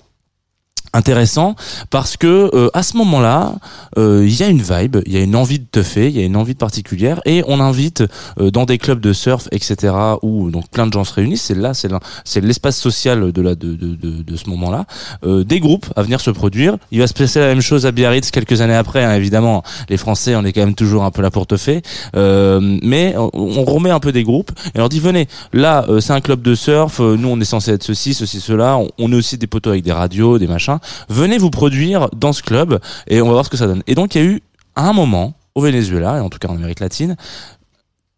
Intéressant 0.93 1.55
parce 1.89 2.17
que 2.17 2.51
euh, 2.53 2.69
à 2.74 2.83
ce 2.83 2.98
moment-là, 2.98 3.55
euh, 3.98 4.25
il 4.27 4.38
y 4.38 4.43
a 4.43 4.48
une 4.48 4.62
vibe, 4.62 4.98
il 5.05 5.13
y 5.13 5.17
a 5.17 5.21
une 5.21 5.38
envie 5.38 5.60
de 5.60 5.65
teuffer, 5.71 6.07
il 6.10 6.17
y 6.17 6.21
a 6.21 6.25
une 6.25 6.36
envie 6.36 6.53
particulière, 6.53 7.21
et 7.25 7.43
on 7.48 7.62
invite 7.62 8.03
euh, 8.39 8.51
dans 8.51 8.65
des 8.65 8.77
clubs 8.77 9.00
de 9.00 9.13
surf, 9.13 9.48
etc., 9.51 9.93
où 10.21 10.51
donc 10.51 10.69
plein 10.69 10.88
de 10.88 10.91
gens 10.93 11.05
se 11.05 11.13
réunissent. 11.13 11.43
C'est 11.43 11.55
là, 11.55 11.74
c'est 11.74 11.89
c'est 12.25 12.41
l'espace 12.41 12.77
social 12.77 13.31
de 13.31 13.41
la 13.41 13.55
de 13.55 13.74
de 13.75 13.95
de, 13.95 14.21
de 14.21 14.36
ce 14.36 14.50
moment-là. 14.50 14.86
euh, 15.25 15.45
des 15.45 15.62
groupes 15.62 15.86
à 15.95 16.03
venir 16.03 16.19
se 16.19 16.29
produire. 16.29 16.75
Il 16.91 17.00
va 17.00 17.07
se 17.07 17.13
passer 17.13 17.39
la 17.39 17.48
même 17.48 17.62
chose 17.62 17.86
à 17.86 17.91
Biarritz 17.93 18.29
quelques 18.29 18.60
années 18.60 18.75
après. 18.75 19.03
hein, 19.05 19.15
évidemment, 19.15 19.63
les 19.88 19.98
Français, 19.98 20.36
on 20.36 20.43
est 20.43 20.51
quand 20.51 20.62
même 20.65 20.75
toujours 20.75 21.03
un 21.05 21.12
peu 21.12 21.21
là 21.21 21.31
pour 21.31 21.48
teuffer, 21.48 21.81
euh, 22.17 22.60
mais 22.83 23.15
on, 23.17 23.63
remet 23.63 23.91
un 23.91 24.01
peu 24.01 24.12
des 24.12 24.24
groupes 24.24 24.51
et 24.65 24.71
on 24.75 24.79
leur 24.79 24.89
dit 24.89 25.00
venez. 25.00 25.29
Là, 25.53 25.86
c'est 26.01 26.12
un 26.12 26.19
club 26.21 26.41
de 26.41 26.53
surf. 26.53 27.00
nous, 27.00 27.29
on 27.29 27.39
est 27.39 27.45
censé 27.45 27.71
être 27.71 27.83
ceci, 27.83 28.13
ceci, 28.13 28.41
cela. 28.41 28.77
On, 28.77 28.89
on 29.00 29.12
est 29.13 29.15
aussi 29.15 29.38
des 29.38 29.48
poteaux 29.48 29.69
avec 29.69 29.83
des 29.83 29.93
radios, 29.93 30.38
des 30.38 30.48
machins. 30.48 30.79
Venez 31.09 31.38
vous 31.38 31.50
produire 31.50 32.09
dans 32.11 32.33
ce 32.33 32.41
club 32.41 32.79
et 33.07 33.21
on 33.21 33.27
va 33.27 33.33
voir 33.33 33.45
ce 33.45 33.50
que 33.50 33.57
ça 33.57 33.67
donne. 33.67 33.83
Et 33.88 33.95
donc, 33.95 34.15
il 34.15 34.21
y 34.21 34.25
a 34.25 34.27
eu 34.27 34.41
à 34.75 34.88
un 34.88 34.93
moment 34.93 35.33
au 35.55 35.61
Venezuela 35.61 36.17
et 36.17 36.19
en 36.19 36.29
tout 36.29 36.39
cas 36.39 36.47
en 36.47 36.55
Amérique 36.55 36.79
latine 36.79 37.15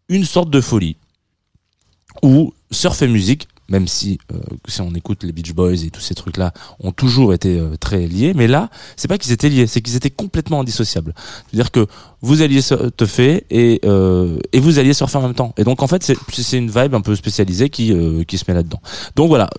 une 0.08 0.24
sorte 0.24 0.50
de 0.50 0.60
folie 0.60 0.96
où 2.22 2.52
surf 2.70 3.02
et 3.02 3.08
musique 3.08 3.48
même 3.68 3.88
si 3.88 4.18
euh, 4.32 4.38
si 4.68 4.82
on 4.82 4.92
écoute 4.94 5.24
les 5.24 5.32
Beach 5.32 5.52
Boys 5.52 5.84
et 5.84 5.90
tous 5.90 6.00
ces 6.00 6.14
trucs 6.14 6.36
là 6.36 6.52
ont 6.80 6.92
toujours 6.92 7.32
été 7.32 7.58
euh, 7.58 7.76
très 7.76 8.06
liés 8.06 8.34
mais 8.34 8.46
là 8.46 8.68
c'est 8.96 9.08
pas 9.08 9.18
qu'ils 9.18 9.32
étaient 9.32 9.48
liés 9.48 9.66
c'est 9.66 9.80
qu'ils 9.80 9.96
étaient 9.96 10.10
complètement 10.10 10.60
indissociables 10.60 11.14
c'est 11.16 11.56
à 11.56 11.62
dire 11.62 11.70
que 11.70 11.86
vous 12.24 12.42
alliez 12.42 12.62
se- 12.62 12.88
teuffer 12.90 13.44
et 13.50 13.80
euh, 13.84 14.38
et 14.52 14.58
vous 14.60 14.78
alliez 14.78 14.94
surfer 14.94 15.18
en 15.18 15.22
même 15.22 15.34
temps. 15.34 15.52
Et 15.58 15.64
donc 15.64 15.82
en 15.82 15.86
fait 15.86 16.02
c'est 16.02 16.16
c'est 16.32 16.58
une 16.58 16.70
vibe 16.70 16.94
un 16.94 17.00
peu 17.02 17.14
spécialisée 17.14 17.68
qui 17.70 17.92
euh, 17.92 18.24
qui 18.24 18.38
se 18.38 18.44
met 18.48 18.54
là 18.54 18.62
dedans 18.62 18.80
donc 19.16 19.28
voilà. 19.28 19.50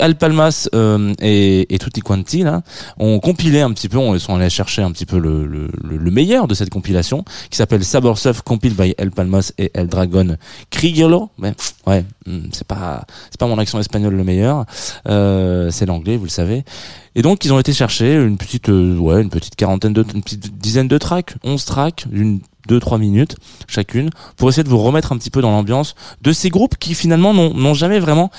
Al 0.00 0.16
Palmas 0.16 0.68
euh, 0.74 1.12
et, 1.20 1.74
et 1.74 1.78
Tutti 1.78 2.00
Quanti 2.00 2.42
là 2.42 2.62
ont 2.98 3.18
compilé 3.20 3.60
un 3.60 3.72
petit 3.72 3.88
peu 3.88 3.98
on 3.98 4.18
sont 4.18 4.34
allés 4.34 4.50
chercher 4.50 4.82
un 4.82 4.90
petit 4.92 5.06
peu 5.06 5.18
le, 5.18 5.46
le, 5.46 5.68
le- 5.82 5.96
le 5.96 6.10
meilleur 6.10 6.48
de 6.48 6.54
cette 6.54 6.70
compilation 6.70 7.24
qui 7.50 7.56
s'appelle 7.56 7.84
Saber 7.84 8.12
Surf 8.16 8.42
Compiled 8.42 8.74
by 8.76 8.94
El 8.98 9.10
Palmas 9.10 9.52
et 9.58 9.70
El 9.74 9.88
Dragon 9.88 10.36
Krigelo 10.70 11.30
mais 11.38 11.54
ouais 11.86 12.04
hmm, 12.26 12.48
c'est 12.52 12.66
pas 12.66 13.04
c'est 13.30 13.38
pas 13.38 13.46
mon 13.46 13.58
accent 13.58 13.78
espagnol 13.78 14.14
le 14.14 14.24
meilleur. 14.24 14.64
Euh, 15.08 15.70
c'est 15.70 15.86
l'anglais 15.86 16.16
vous 16.16 16.24
le 16.24 16.30
savez. 16.30 16.64
Et 17.14 17.22
donc 17.22 17.44
ils 17.44 17.52
ont 17.52 17.58
été 17.58 17.72
chercher 17.72 18.14
une 18.14 18.36
petite 18.36 18.68
euh, 18.68 18.96
ouais 18.98 19.22
une 19.22 19.30
petite 19.30 19.56
quarantaine 19.56 19.92
de 19.92 20.04
une 20.14 20.22
petite 20.22 20.58
dizaine 20.58 20.88
de 20.88 20.98
tracks 20.98 21.34
11 21.44 21.64
tracks 21.64 22.05
d'une 22.10 22.40
deux 22.68 22.80
trois 22.80 22.98
minutes 22.98 23.36
chacune 23.68 24.10
pour 24.36 24.48
essayer 24.48 24.64
de 24.64 24.68
vous 24.68 24.78
remettre 24.78 25.12
un 25.12 25.18
petit 25.18 25.30
peu 25.30 25.40
dans 25.40 25.52
l'ambiance 25.52 25.94
de 26.22 26.32
ces 26.32 26.48
groupes 26.48 26.76
qui 26.78 26.94
finalement 26.94 27.32
n'ont 27.32 27.74
jamais 27.74 28.00
vraiment 28.00 28.30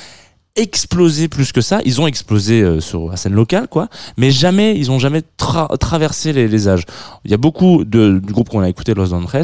explosé 0.58 1.28
plus 1.28 1.52
que 1.52 1.62
ça. 1.62 1.80
Ils 1.86 2.02
ont 2.02 2.08
explosé 2.08 2.62
euh, 2.64 2.80
sur 2.82 3.12
la 3.12 3.16
scène 3.16 3.34
locale, 3.34 3.68
quoi, 3.68 3.90
mais 4.18 4.32
jamais, 4.32 4.76
ils 4.76 4.90
ont 4.90 4.98
jamais 4.98 5.22
tra- 5.40 5.78
traversé 5.78 6.34
les, 6.34 6.48
les 6.48 6.68
âges. 6.68 6.84
Il 7.26 7.32
y 7.32 7.36
a 7.36 7.38
beaucoup 7.38 7.86
de, 7.86 8.20
groupes 8.26 8.50
qu'on 8.50 8.62
a 8.62 8.68
écouté, 8.70 8.96
Los 8.96 9.10
Dantres. 9.10 9.36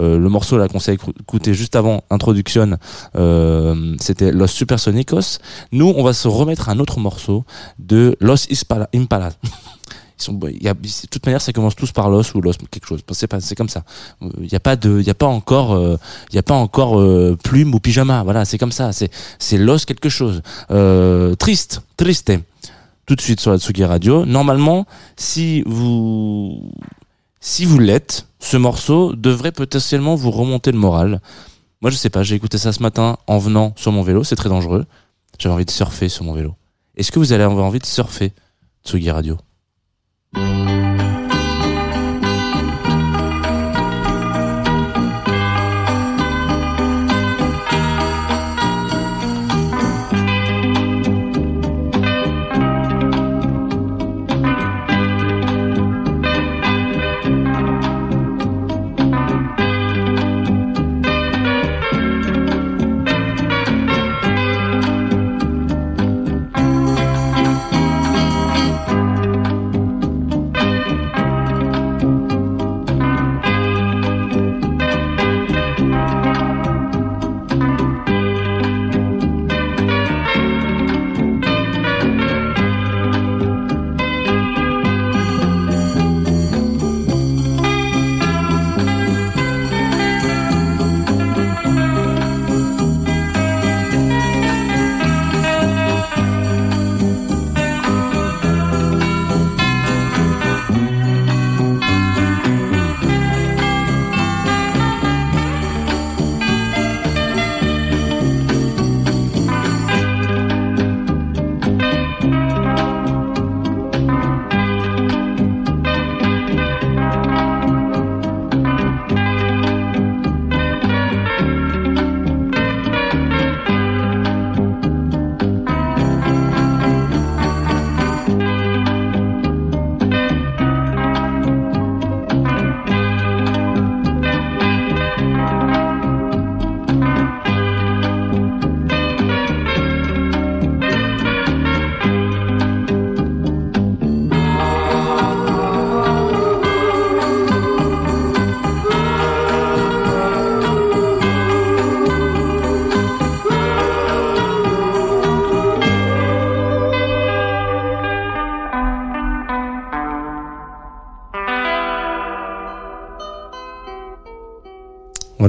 Euh, 0.00 0.18
le 0.18 0.28
morceau 0.28 0.58
là 0.58 0.68
qu'on 0.68 0.78
s'est 0.78 0.94
écou- 0.94 1.14
écouté 1.18 1.54
juste 1.54 1.74
avant 1.74 2.04
Introduction, 2.10 2.76
euh, 3.16 3.96
c'était 3.98 4.30
Los 4.30 4.48
Supersonicos. 4.48 5.38
Nous, 5.72 5.90
on 5.96 6.02
va 6.02 6.12
se 6.12 6.28
remettre 6.28 6.68
un 6.68 6.78
autre 6.80 7.00
morceau 7.00 7.44
de 7.78 8.14
Los 8.20 8.46
Impala. 8.94 9.30
Ils 10.18 10.24
sont, 10.24 10.38
y 10.60 10.68
a, 10.68 10.74
de 10.74 11.06
toute 11.10 11.24
manière, 11.26 11.40
ça 11.40 11.52
commence 11.52 11.76
tous 11.76 11.92
par 11.92 12.10
Los 12.10 12.34
ou 12.34 12.40
Los 12.40 12.54
quelque 12.70 12.86
chose. 12.86 13.00
C'est 13.12 13.26
pas, 13.26 13.40
c'est 13.40 13.54
comme 13.54 13.68
ça. 13.68 13.84
Il 14.20 14.50
y 14.50 14.56
a 14.56 14.60
pas 14.60 14.76
de, 14.76 14.98
il 15.00 15.06
y 15.06 15.10
a 15.10 15.14
pas 15.14 15.26
encore, 15.26 15.74
euh, 15.74 15.96
il 16.30 16.36
y 16.36 16.38
a 16.38 16.42
pas 16.42 16.54
encore 16.54 16.98
euh, 16.98 17.36
plume 17.42 17.74
ou 17.74 17.80
pyjama. 17.80 18.22
Voilà, 18.24 18.44
c'est 18.44 18.58
comme 18.58 18.72
ça. 18.72 18.92
C'est, 18.92 19.10
c'est 19.38 19.58
Los 19.58 19.78
quelque 19.86 20.08
chose. 20.08 20.42
Euh, 20.70 21.34
triste, 21.36 21.82
triste. 21.96 22.32
Tout 23.06 23.14
de 23.14 23.20
suite 23.22 23.40
sur 23.40 23.52
la 23.52 23.58
Tsugi 23.58 23.84
Radio. 23.84 24.26
Normalement, 24.26 24.86
si 25.16 25.62
vous, 25.64 26.70
si 27.40 27.64
vous 27.64 27.78
l'êtes, 27.78 28.26
ce 28.38 28.58
morceau 28.58 29.14
devrait 29.14 29.52
potentiellement 29.52 30.14
vous 30.14 30.30
remonter 30.30 30.72
le 30.72 30.78
moral. 30.78 31.22
Moi, 31.80 31.90
je 31.90 31.96
sais 31.96 32.10
pas. 32.10 32.22
J'ai 32.22 32.34
écouté 32.34 32.58
ça 32.58 32.72
ce 32.72 32.82
matin 32.82 33.16
en 33.26 33.38
venant 33.38 33.72
sur 33.76 33.92
mon 33.92 34.02
vélo. 34.02 34.24
C'est 34.24 34.36
très 34.36 34.50
dangereux. 34.50 34.84
J'avais 35.38 35.54
envie 35.54 35.64
de 35.64 35.70
surfer 35.70 36.08
sur 36.08 36.24
mon 36.24 36.32
vélo. 36.32 36.54
Est-ce 36.96 37.12
que 37.12 37.18
vous 37.18 37.32
allez 37.32 37.44
avoir 37.44 37.64
envie 37.64 37.78
de 37.78 37.86
surfer 37.86 38.32
Tsugi 38.84 39.10
Radio? 39.10 39.38
Voilà, 40.34 41.27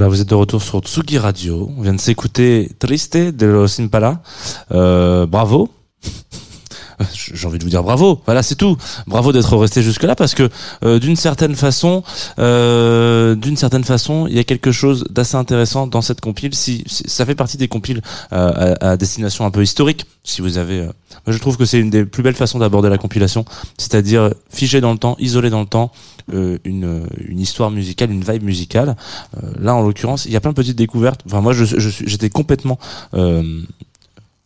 vous 0.09 0.21
êtes 0.21 0.29
de 0.29 0.35
retour 0.35 0.61
sur 0.61 0.79
Tsugi 0.79 1.19
Radio. 1.19 1.69
On 1.77 1.83
vient 1.83 1.93
de 1.93 1.99
s'écouter 1.99 2.71
Triste 2.79 3.15
de 3.15 3.45
Los 3.45 3.79
Impala. 3.79 4.21
Euh, 4.71 5.27
bravo. 5.27 5.69
J'ai 7.13 7.47
envie 7.47 7.57
de 7.59 7.63
vous 7.63 7.69
dire 7.69 7.83
bravo. 7.83 8.21
Voilà, 8.25 8.43
c'est 8.43 8.55
tout. 8.55 8.75
Bravo 9.07 9.31
d'être 9.31 9.55
resté 9.57 9.81
jusque 9.81 10.03
là 10.03 10.15
parce 10.15 10.35
que 10.35 10.49
euh, 10.83 10.99
d'une 10.99 11.15
certaine 11.15 11.55
façon, 11.55 12.03
euh, 12.39 13.35
d'une 13.35 13.57
certaine 13.57 13.83
façon, 13.83 14.27
il 14.27 14.35
y 14.35 14.39
a 14.39 14.43
quelque 14.43 14.71
chose 14.71 15.05
d'assez 15.09 15.35
intéressant 15.35 15.87
dans 15.87 16.01
cette 16.01 16.21
compile. 16.21 16.53
Si, 16.55 16.83
si- 16.87 17.03
ça 17.07 17.25
fait 17.25 17.35
partie 17.35 17.57
des 17.57 17.67
compiles 17.67 18.01
euh, 18.33 18.75
à, 18.81 18.89
à 18.91 18.97
destination 18.97 19.45
un 19.45 19.51
peu 19.51 19.63
historique. 19.63 20.05
Si 20.23 20.41
vous 20.41 20.57
avez, 20.57 20.79
euh, 20.81 20.85
moi 21.25 21.33
je 21.33 21.37
trouve 21.37 21.57
que 21.57 21.65
c'est 21.65 21.79
une 21.79 21.89
des 21.89 22.05
plus 22.05 22.21
belles 22.23 22.35
façons 22.35 22.59
d'aborder 22.59 22.89
la 22.89 22.97
compilation, 22.97 23.45
c'est-à-dire 23.77 24.31
figé 24.49 24.81
dans 24.81 24.91
le 24.91 24.97
temps, 24.97 25.15
isolé 25.19 25.49
dans 25.49 25.61
le 25.61 25.65
temps, 25.65 25.91
euh, 26.33 26.57
une, 26.65 26.83
euh, 26.85 27.05
une 27.25 27.39
histoire 27.39 27.71
musicale, 27.71 28.11
une 28.11 28.23
vibe 28.23 28.43
musicale. 28.43 28.95
Euh, 29.41 29.51
là, 29.59 29.73
en 29.75 29.81
l'occurrence, 29.81 30.25
il 30.25 30.31
y 30.31 30.35
a 30.35 30.41
plein 30.41 30.51
de 30.51 30.55
petites 30.55 30.75
découvertes. 30.77 31.21
Enfin, 31.25 31.41
moi, 31.41 31.53
je, 31.53 31.63
je 31.65 31.89
j'étais 32.05 32.29
complètement, 32.29 32.77
euh, 33.15 33.61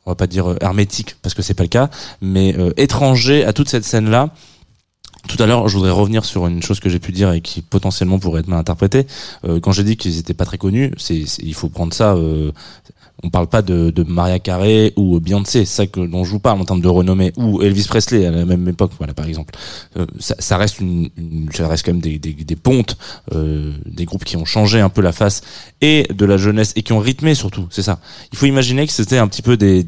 on 0.06 0.12
va 0.12 0.16
pas 0.16 0.28
dire 0.28 0.52
euh, 0.52 0.58
hermétique 0.62 1.16
parce 1.22 1.34
que 1.36 1.42
c'est 1.42 1.54
pas 1.54 1.64
le 1.64 1.70
cas, 1.70 1.90
mais 2.22 2.56
euh, 2.58 2.72
étranger 2.78 3.44
à 3.46 3.54
toute 3.54 3.70
cette 3.70 3.86
scène-là. 3.86 4.30
Tout 5.30 5.42
à 5.42 5.46
l'heure, 5.46 5.70
je 5.70 5.78
voudrais 5.78 5.92
revenir 5.92 6.26
sur 6.26 6.48
une 6.48 6.62
chose 6.62 6.82
que 6.82 6.90
j'ai 6.90 7.00
pu 7.00 7.14
dire 7.14 7.32
et 7.32 7.40
qui 7.40 7.62
potentiellement 7.62 8.20
pourrait 8.20 8.42
être 8.42 8.50
mal 8.50 8.60
interprétée. 8.60 9.08
Euh, 9.46 9.62
quand 9.62 9.72
j'ai 9.72 9.84
dit 9.86 9.96
qu'ils 9.96 10.18
étaient 10.20 10.34
pas 10.34 10.44
très 10.44 10.58
connus, 10.58 10.92
c'est- 10.98 11.40
il 11.42 11.54
faut 11.54 11.70
prendre 11.70 11.94
ça. 11.94 12.16
Euh, 12.16 12.52
on 13.22 13.30
parle 13.30 13.48
pas 13.48 13.62
de, 13.62 13.90
de 13.92 14.04
Maria 14.04 14.40
Carey 14.40 14.92
ou 14.98 15.20
Beyoncé, 15.20 15.66
c'est 15.66 15.76
ça 15.76 15.88
que, 15.88 16.00
dont 16.06 16.24
je 16.24 16.32
vous 16.32 16.40
parle 16.40 16.60
en 16.60 16.66
termes 16.66 16.82
de 16.82 16.88
renommée, 16.88 17.32
ou 17.38 17.62
Elvis 17.62 17.86
Presley 17.88 18.26
à 18.26 18.32
la 18.32 18.46
même 18.46 18.68
époque, 18.68 18.92
voilà 18.98 19.14
par 19.14 19.28
exemple. 19.28 19.54
Euh, 19.98 20.06
ça, 20.20 20.58
reste 20.58 20.80
une, 20.80 21.10
une- 21.18 21.50
ça 21.54 21.68
reste 21.68 21.86
quand 21.86 21.94
même 21.94 22.02
des, 22.02 22.18
des, 22.20 22.56
pontes, 22.56 22.98
euh, 23.34 23.74
des 23.86 24.06
groupes 24.06 24.26
qui 24.26 24.36
ont 24.38 24.46
changé 24.46 24.80
un 24.82 24.90
peu 24.90 25.02
la 25.02 25.12
face 25.14 25.42
et 25.82 26.08
de 26.14 26.26
la 26.26 26.38
jeunesse 26.38 26.74
et 26.76 26.84
qui 26.84 26.92
ont 26.94 27.00
rythmé 27.00 27.36
surtout. 27.36 27.68
C'est 27.70 27.84
ça. 27.84 28.00
Il 28.32 28.38
faut 28.38 28.46
imaginer 28.48 28.86
que 28.88 28.94
c'était 28.94 29.18
un 29.20 29.28
petit 29.28 29.42
peu 29.42 29.58
des 29.58 29.84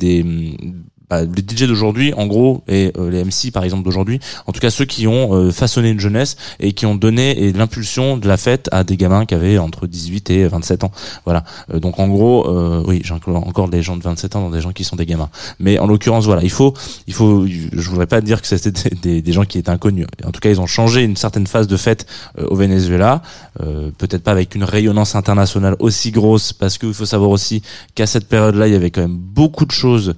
bah, 1.09 1.21
les 1.23 1.41
DJ 1.41 1.67
d'aujourd'hui, 1.67 2.13
en 2.13 2.27
gros, 2.27 2.63
et 2.67 2.91
euh, 2.97 3.09
les 3.09 3.23
MC 3.23 3.51
par 3.51 3.63
exemple 3.63 3.83
d'aujourd'hui, 3.83 4.19
en 4.47 4.51
tout 4.51 4.59
cas 4.59 4.69
ceux 4.69 4.85
qui 4.85 5.07
ont 5.07 5.33
euh, 5.33 5.51
façonné 5.51 5.89
une 5.89 5.99
jeunesse 5.99 6.35
et 6.59 6.73
qui 6.73 6.85
ont 6.85 6.95
donné 6.95 7.51
l'impulsion 7.53 8.17
de 8.17 8.27
la 8.27 8.37
fête 8.37 8.69
à 8.71 8.83
des 8.83 8.97
gamins 8.97 9.25
qui 9.25 9.33
avaient 9.33 9.57
entre 9.57 9.87
18 9.87 10.29
et 10.29 10.47
27 10.47 10.83
ans. 10.83 10.91
Voilà. 11.25 11.43
Euh, 11.73 11.79
donc 11.79 11.99
en 11.99 12.07
gros, 12.07 12.47
euh, 12.47 12.83
oui, 12.85 13.01
j'inclus 13.03 13.35
encore 13.35 13.69
des 13.69 13.81
gens 13.81 13.97
de 13.97 14.03
27 14.03 14.35
ans 14.35 14.41
dans 14.41 14.49
des 14.49 14.61
gens 14.61 14.71
qui 14.71 14.83
sont 14.83 14.95
des 14.95 15.05
gamins. 15.05 15.29
Mais 15.59 15.79
en 15.79 15.87
l'occurrence, 15.87 16.25
voilà, 16.25 16.43
il 16.43 16.51
faut, 16.51 16.73
il 17.07 17.13
faut, 17.13 17.45
je 17.47 17.89
voudrais 17.89 18.07
pas 18.07 18.21
dire 18.21 18.41
que 18.41 18.47
c'était 18.47 18.71
des, 18.71 18.95
des, 18.95 19.21
des 19.21 19.31
gens 19.31 19.45
qui 19.45 19.57
étaient 19.57 19.69
inconnus. 19.69 20.07
En 20.25 20.31
tout 20.31 20.39
cas, 20.39 20.49
ils 20.49 20.61
ont 20.61 20.67
changé 20.67 21.03
une 21.03 21.15
certaine 21.15 21.47
phase 21.47 21.67
de 21.67 21.77
fête 21.77 22.05
euh, 22.39 22.47
au 22.47 22.55
Venezuela. 22.55 23.21
Euh, 23.61 23.91
Peut-être 23.97 24.23
pas 24.23 24.31
avec 24.31 24.55
une 24.55 24.63
rayonnance 24.63 25.15
internationale 25.15 25.75
aussi 25.79 26.11
grosse, 26.11 26.53
parce 26.53 26.77
qu'il 26.77 26.93
faut 26.93 27.05
savoir 27.05 27.29
aussi 27.29 27.61
qu'à 27.93 28.07
cette 28.07 28.27
période-là, 28.27 28.67
il 28.67 28.73
y 28.73 28.75
avait 28.75 28.91
quand 28.91 29.01
même 29.01 29.17
beaucoup 29.17 29.65
de 29.65 29.71
choses 29.71 30.15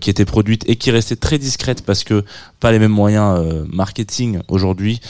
qui 0.00 0.10
étaient 0.10 0.24
produites 0.30 0.64
et 0.68 0.76
qui 0.76 0.90
restaient 0.92 1.16
très 1.16 1.38
discrètes 1.38 1.82
parce 1.84 2.04
que 2.04 2.24
pas 2.60 2.70
les 2.70 2.78
mêmes 2.78 2.92
moyens 2.92 3.38
euh, 3.38 3.64
marketing 3.72 4.38
aujourd'hui 4.48 5.00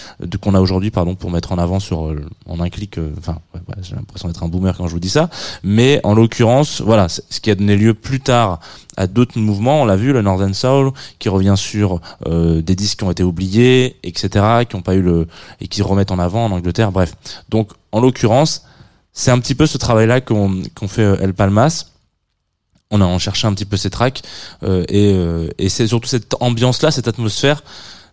qu'on 0.41 0.55
a 0.55 0.61
aujourd'hui 0.61 0.91
pardon 0.91 1.15
pour 1.15 1.31
mettre 1.31 1.53
en 1.53 1.59
avant 1.59 1.79
sur 1.79 2.09
euh, 2.09 2.25
en 2.47 2.59
un 2.61 2.71
clic 2.71 2.99
euh, 2.99 3.13
enfin 3.19 3.37
ouais, 3.55 3.61
voilà, 3.67 3.83
j'ai 3.83 3.95
l'impression 3.95 4.29
d'être 4.29 4.43
un 4.43 4.49
boomer 4.49 4.75
quand 4.77 4.87
je 4.89 4.93
vous 4.93 5.01
dis 5.01 5.11
ça. 5.11 5.29
Mais 5.63 6.01
en 6.05 6.15
l'occurrence 6.15 6.81
voilà 6.81 7.09
ce 7.09 7.41
qui 7.41 7.51
a 7.51 7.55
donné 7.55 7.77
lieu 7.77 7.93
plus 7.93 8.21
tard 8.21 8.61
à 8.97 9.07
d'autres 9.07 9.39
mouvements 9.39 9.83
on 9.83 9.85
l'a 9.85 9.97
vu 9.97 10.13
le 10.13 10.23
Northern 10.23 10.55
Soul 10.55 10.93
qui 11.19 11.29
revient 11.29 11.55
sur 11.57 12.01
euh, 12.27 12.63
des 12.63 12.75
disques 12.75 12.99
qui 13.01 13.05
ont 13.05 13.11
été 13.11 13.23
oubliés 13.23 13.97
etc 14.03 14.65
qui 14.69 14.77
ont 14.77 14.83
pas 14.83 14.95
eu 14.95 15.03
le 15.03 15.29
et 15.61 15.69
qui 15.69 15.83
remettent 15.83 16.13
en 16.13 16.19
avant 16.19 16.47
en 16.47 16.51
Angleterre 16.51 16.93
bref. 16.93 17.13
Donc 17.51 17.71
en 17.93 18.01
l'occurrence 18.01 18.65
c'est 19.13 19.31
un 19.31 19.39
petit 19.39 19.55
peu 19.55 19.67
ce 19.67 19.77
travail 19.77 20.07
là 20.07 20.21
qu'on 20.21 20.63
qu'on 20.75 20.89
fait 20.89 21.03
euh, 21.03 21.17
El 21.21 21.35
Palmas 21.35 21.90
on 22.91 23.01
a 23.01 23.05
en 23.05 23.19
cherché 23.19 23.47
un 23.47 23.55
petit 23.55 23.65
peu 23.65 23.77
ces 23.77 23.91
tracks 23.91 24.23
euh, 24.63 24.85
et, 24.89 25.13
euh, 25.15 25.49
et 25.59 25.69
c'est 25.69 25.87
surtout 25.87 26.09
cette 26.09 26.35
ambiance 26.41 26.83
là 26.83 26.91
cette 26.91 27.09
atmosphère. 27.09 27.63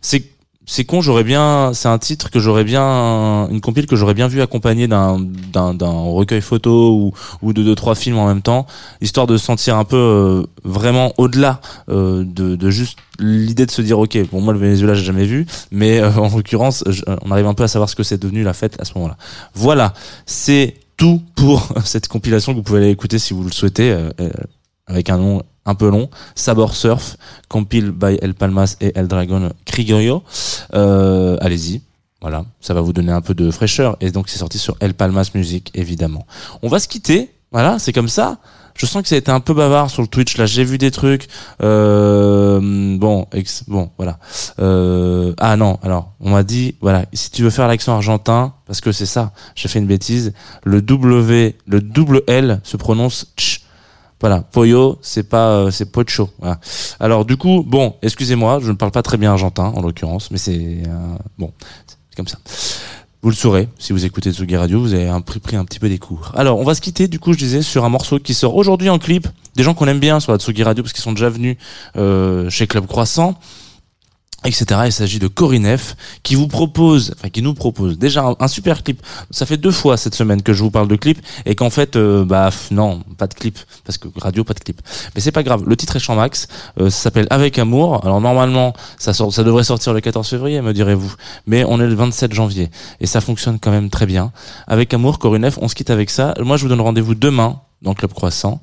C'est 0.01 0.23
c'est 0.69 0.83
con 0.83 0.99
j'aurais 0.99 1.23
bien 1.23 1.71
c'est 1.73 1.87
un 1.87 1.97
titre 1.97 2.29
que 2.29 2.39
j'aurais 2.39 2.65
bien 2.65 3.47
une 3.49 3.61
compile 3.61 3.85
que 3.87 3.95
j'aurais 3.95 4.13
bien 4.13 4.27
vu 4.27 4.41
accompagné 4.41 4.87
d'un 4.89 5.17
d'un 5.47 5.89
recueil 5.89 6.41
photo 6.41 6.91
ou 6.93 7.13
ou 7.41 7.53
de 7.53 7.63
deux 7.63 7.73
trois 7.73 7.95
films 7.95 8.17
en 8.17 8.27
même 8.27 8.41
temps 8.41 8.67
histoire 8.99 9.27
de 9.27 9.37
se 9.37 9.45
sentir 9.45 9.77
un 9.77 9.85
peu 9.85 9.95
euh, 9.95 10.43
vraiment 10.65 11.13
au-delà 11.17 11.61
euh, 11.89 12.25
de 12.25 12.57
de 12.57 12.69
juste 12.69 12.99
l'idée 13.17 13.65
de 13.65 13.71
se 13.71 13.81
dire 13.81 13.97
ok 13.97 14.17
bon 14.29 14.41
moi 14.41 14.51
le 14.51 14.59
Venezuela 14.59 14.93
j'ai 14.93 15.05
jamais 15.05 15.25
vu 15.25 15.45
mais 15.71 15.99
euh, 16.01 16.11
en 16.11 16.27
l'occurrence 16.35 16.83
je- 16.87 17.03
on 17.23 17.31
arrive 17.31 17.47
un 17.47 17.53
peu 17.53 17.63
à 17.63 17.69
savoir 17.69 17.89
ce 17.89 17.95
que 17.95 18.03
c'est 18.03 18.21
devenu 18.21 18.43
la 18.43 18.53
fête 18.53 18.75
à 18.81 18.83
ce 18.83 18.91
moment-là. 18.95 19.15
Voilà. 19.55 19.93
C'est 20.25 20.75
tout 20.97 21.21
pour 21.35 21.69
cette 21.85 22.09
compilation 22.09 22.51
que 22.51 22.57
vous 22.57 22.63
pouvez 22.63 22.79
aller 22.79 22.89
écouter 22.89 23.19
si 23.19 23.33
vous 23.33 23.43
le 23.45 23.51
souhaitez 23.53 23.89
euh, 23.91 24.09
euh, 24.19 24.29
avec 24.87 25.09
un 25.09 25.17
nom 25.17 25.43
un 25.65 25.75
peu 25.75 25.89
long, 25.89 26.09
Sabor 26.33 26.75
Surf, 26.75 27.17
compile 27.49 27.91
by 27.91 28.17
El 28.21 28.33
Palmas 28.33 28.77
et 28.79 28.97
El 28.97 29.07
Dragon 29.07 29.49
Crigorio. 29.65 30.23
Euh, 30.73 31.37
allez-y, 31.41 31.81
voilà, 32.21 32.45
ça 32.61 32.73
va 32.73 32.81
vous 32.81 32.93
donner 32.93 33.11
un 33.11 33.21
peu 33.21 33.33
de 33.33 33.51
fraîcheur. 33.51 33.97
Et 33.99 34.11
donc 34.11 34.29
c'est 34.29 34.39
sorti 34.39 34.57
sur 34.59 34.77
El 34.79 34.93
Palmas 34.93 35.29
Music, 35.35 35.71
évidemment. 35.75 36.25
On 36.61 36.69
va 36.69 36.79
se 36.79 36.87
quitter, 36.87 37.31
voilà, 37.51 37.79
c'est 37.79 37.91
comme 37.91 38.07
ça. 38.07 38.37
Je 38.75 38.85
sens 38.85 39.01
que 39.01 39.07
ça 39.07 39.15
a 39.15 39.17
été 39.17 39.31
un 39.31 39.39
peu 39.39 39.55
bavard 39.55 39.89
sur 39.89 40.03
le 40.03 40.07
Twitch. 40.07 40.37
Là, 40.37 40.45
j'ai 40.45 40.63
vu 40.63 40.77
des 40.77 40.91
trucs. 40.91 41.27
Euh, 41.63 42.95
bon, 42.97 43.25
ex- 43.33 43.63
bon, 43.67 43.89
voilà. 43.97 44.19
Euh, 44.59 45.33
ah 45.39 45.57
non, 45.57 45.79
alors 45.81 46.13
on 46.19 46.29
m'a 46.29 46.43
dit, 46.43 46.75
voilà, 46.79 47.05
si 47.11 47.31
tu 47.31 47.41
veux 47.41 47.49
faire 47.49 47.67
l'accent 47.67 47.95
argentin, 47.95 48.53
parce 48.67 48.79
que 48.79 48.91
c'est 48.91 49.07
ça, 49.07 49.31
j'ai 49.55 49.67
fait 49.67 49.79
une 49.79 49.87
bêtise. 49.87 50.31
Le 50.63 50.83
W, 50.83 51.55
le 51.65 51.81
double 51.81 52.21
L 52.27 52.61
se 52.63 52.77
prononce 52.77 53.33
tch. 53.35 53.63
Voilà, 54.19 54.41
pollo, 54.41 54.97
c'est 55.01 55.29
pas, 55.29 55.49
euh, 55.49 55.71
c'est 55.71 55.91
pocho. 55.91 56.29
Voilà. 56.39 56.59
Alors 56.99 57.25
du 57.25 57.37
coup, 57.37 57.63
bon, 57.65 57.95
excusez-moi, 58.01 58.59
je 58.61 58.71
ne 58.71 58.75
parle 58.75 58.91
pas 58.91 59.03
très 59.03 59.17
bien 59.17 59.31
argentin 59.31 59.71
en 59.75 59.81
l'occurrence, 59.81 60.31
mais 60.31 60.39
c'est 60.39 60.83
euh, 60.87 61.15
bon, 61.37 61.51
c'est 61.87 62.15
comme 62.15 62.27
ça. 62.27 62.39
Vous 63.21 63.29
le 63.29 63.35
saurez 63.35 63.67
si 63.77 63.93
vous 63.93 64.05
écoutez 64.05 64.31
Tsugi 64.31 64.55
Radio, 64.55 64.79
vous 64.79 64.93
avez 64.93 65.07
un, 65.07 65.21
pris 65.21 65.55
un 65.55 65.65
petit 65.65 65.79
peu 65.79 65.89
des 65.89 65.97
cours. 65.97 66.31
Alors, 66.35 66.59
on 66.59 66.63
va 66.63 66.75
se 66.75 66.81
quitter 66.81 67.07
du 67.07 67.19
coup, 67.19 67.33
je 67.33 67.37
disais, 67.37 67.61
sur 67.61 67.83
un 67.83 67.89
morceau 67.89 68.19
qui 68.19 68.33
sort 68.33 68.55
aujourd'hui 68.55 68.89
en 68.89 68.99
clip. 68.99 69.27
Des 69.55 69.63
gens 69.63 69.73
qu'on 69.73 69.87
aime 69.87 69.99
bien 69.99 70.19
sur 70.19 70.31
la 70.31 70.37
Tsugi 70.37 70.63
Radio 70.63 70.83
parce 70.83 70.93
qu'ils 70.93 71.01
sont 71.01 71.13
déjà 71.13 71.29
venus 71.29 71.57
euh, 71.95 72.49
chez 72.49 72.67
Club 72.67 72.85
Croissant 72.85 73.39
etc. 74.45 74.81
Il 74.85 74.91
s'agit 74.91 75.19
de 75.19 75.27
Corinef 75.27 75.95
qui 76.23 76.35
vous 76.35 76.47
propose, 76.47 77.13
enfin 77.17 77.29
qui 77.29 77.41
nous 77.41 77.53
propose 77.53 77.97
déjà 77.97 78.35
un, 78.39 78.47
super 78.47 78.83
clip. 78.83 79.01
Ça 79.31 79.45
fait 79.45 79.57
deux 79.57 79.71
fois 79.71 79.97
cette 79.97 80.15
semaine 80.15 80.41
que 80.41 80.53
je 80.53 80.63
vous 80.63 80.71
parle 80.71 80.87
de 80.87 80.95
clip 80.95 81.19
et 81.45 81.55
qu'en 81.55 81.69
fait, 81.69 81.95
euh, 81.95 82.23
bah 82.23 82.49
non, 82.71 83.01
pas 83.17 83.27
de 83.27 83.33
clip 83.33 83.57
parce 83.83 83.97
que 83.97 84.07
radio, 84.17 84.43
pas 84.43 84.53
de 84.53 84.59
clip. 84.59 84.81
Mais 85.15 85.21
c'est 85.21 85.31
pas 85.31 85.43
grave. 85.43 85.63
Le 85.65 85.75
titre 85.75 85.95
est 85.95 85.99
Champ 85.99 86.15
Max. 86.15 86.47
Euh, 86.79 86.89
s'appelle 86.89 87.27
Avec 87.29 87.57
Amour. 87.57 88.05
Alors 88.05 88.21
normalement, 88.21 88.73
ça 88.97 89.13
sort, 89.13 89.33
ça 89.33 89.43
devrait 89.43 89.63
sortir 89.63 89.93
le 89.93 90.01
14 90.01 90.27
février, 90.27 90.61
me 90.61 90.73
direz-vous. 90.73 91.13
Mais 91.47 91.63
on 91.65 91.79
est 91.79 91.87
le 91.87 91.95
27 91.95 92.33
janvier 92.33 92.69
et 92.99 93.07
ça 93.07 93.21
fonctionne 93.21 93.59
quand 93.59 93.71
même 93.71 93.89
très 93.89 94.05
bien. 94.05 94.31
Avec 94.67 94.93
Amour, 94.93 95.19
Corinef, 95.19 95.57
on 95.61 95.67
se 95.67 95.75
quitte 95.75 95.89
avec 95.89 96.09
ça. 96.09 96.33
Moi, 96.39 96.57
je 96.57 96.63
vous 96.63 96.69
donne 96.69 96.81
rendez-vous 96.81 97.15
demain 97.15 97.59
dans 97.81 97.93
Club 97.93 98.13
Croissant 98.13 98.61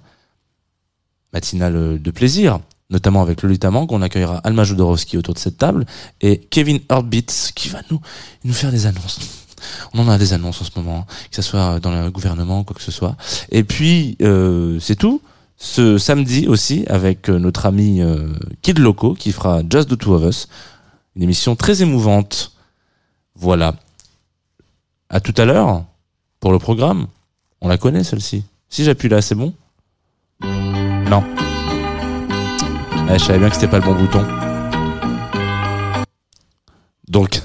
matinale 1.33 2.01
de 2.01 2.11
plaisir, 2.13 2.61
notamment 2.91 3.23
avec 3.23 3.43
Lolita 3.43 3.71
Mang. 3.71 3.87
On 3.91 4.03
accueillera 4.03 4.39
Alma 4.39 4.65
Jodorowsky 4.65 5.17
autour 5.17 5.35
de 5.35 5.39
cette 5.39 5.59
table 5.59 5.87
et 6.21 6.39
Kevin 6.39 6.81
Heartbeats 6.91 7.53
qui 7.55 7.69
va 7.69 7.81
nous, 7.91 8.01
nous 8.45 8.53
faire 8.53 8.71
des 8.71 8.87
annonces. 8.87 9.19
On 9.95 10.01
en 10.01 10.09
a 10.09 10.19
des 10.19 10.33
annonces 10.33 10.61
en 10.61 10.65
ce 10.65 10.71
moment, 10.77 11.07
hein, 11.09 11.15
que 11.31 11.37
ce 11.37 11.43
soit 11.43 11.81
dans 11.81 11.91
le 11.91 12.11
gouvernement, 12.11 12.65
quoi 12.65 12.77
que 12.77 12.83
ce 12.83 12.91
soit. 12.91 13.17
Et 13.51 13.65
puis, 13.65 14.17
euh, 14.23 14.79
c'est 14.81 14.97
tout. 14.97 15.23
Ce 15.57 15.99
samedi 15.99 16.47
aussi, 16.49 16.85
avec 16.89 17.31
euh, 17.31 17.39
notre 17.39 17.67
ami 17.67 18.03
euh, 18.03 18.29
Kid 18.61 18.79
Loco, 18.79 19.15
qui 19.15 19.33
fera 19.33 19.63
Just 19.69 19.89
the 19.89 19.99
Two 19.99 20.13
of 20.15 20.25
Us, 20.25 20.49
une 21.17 21.23
émission 21.23 21.57
très 21.57 21.81
émouvante. 21.83 22.53
Voilà. 23.37 23.75
À 25.09 25.21
tout 25.21 25.35
à 25.37 25.45
l'heure, 25.45 25.85
pour 26.41 26.53
le 26.53 26.59
programme. 26.59 27.07
On 27.61 27.69
la 27.69 27.79
connaît, 27.79 28.05
celle-ci. 28.05 28.45
Si 28.69 28.85
j'appuie 28.85 29.09
là, 29.09 29.23
c'est 29.23 29.35
bon? 29.35 29.55
Non. 30.43 31.25
Ouais, 33.09 33.19
je 33.19 33.25
savais 33.25 33.39
bien 33.39 33.49
que 33.49 33.55
c'était 33.55 33.69
pas 33.69 33.79
le 33.79 33.85
bon 33.85 33.95
bouton. 33.95 34.25
Donc, 37.09 37.41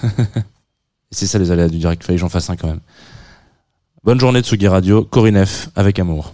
c'est 1.12 1.28
ça 1.28 1.38
les 1.38 1.52
aléas 1.52 1.67
du 1.67 1.78
direct, 1.78 2.04
fallait 2.04 2.15
que 2.15 2.22
j'en 2.22 2.30
fasse 2.30 2.50
un 2.50 2.56
quand 2.56 2.67
même. 2.67 2.80
Bonne 4.04 4.19
journée 4.19 4.41
de 4.41 4.45
Sugi 4.45 4.67
Radio, 4.67 5.04
Corinef 5.04 5.69
avec 5.76 6.00
amour. 6.00 6.34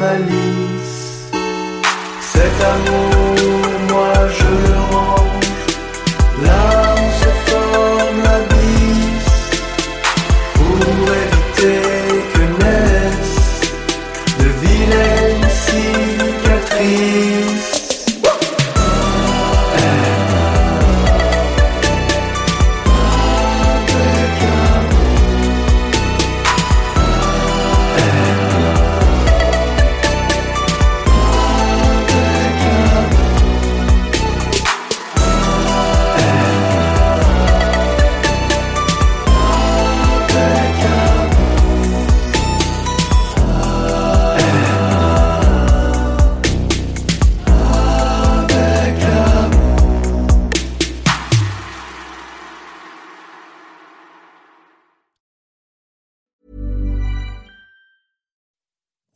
Malice. 0.00 1.30
Cet 2.20 2.56
amour, 2.74 3.27